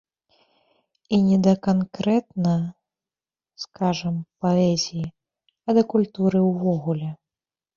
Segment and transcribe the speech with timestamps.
[1.17, 2.55] І не да канкрэтна,
[3.67, 4.15] скажам,
[4.47, 5.05] паэзіі,
[5.67, 7.09] а да культуры ўвогуле.